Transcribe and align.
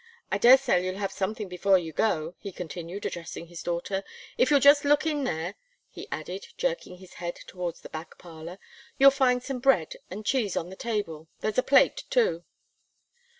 I 0.31 0.39
dare 0.39 0.57
say 0.57 0.83
you'll 0.83 0.95
have 0.97 1.11
something 1.11 1.47
before 1.47 1.77
you 1.77 1.93
go," 1.93 2.33
he 2.39 2.51
continued, 2.51 3.05
addressing 3.05 3.45
his 3.45 3.61
daughter. 3.61 4.03
"If 4.35 4.49
you'll 4.49 4.59
just 4.59 4.83
look 4.83 5.05
in 5.05 5.25
there," 5.25 5.53
he 5.91 6.07
added, 6.11 6.47
jerking 6.57 6.97
his 6.97 7.13
head 7.13 7.35
towards 7.45 7.81
the 7.81 7.89
back 7.89 8.17
parlour, 8.17 8.57
"you'll 8.97 9.11
find 9.11 9.43
some 9.43 9.59
bread 9.59 9.97
and 10.09 10.25
cheese 10.25 10.57
on 10.57 10.71
the 10.71 10.75
table, 10.75 11.27
there's 11.41 11.59
a 11.59 11.61
plate 11.61 12.05
too." 12.09 12.43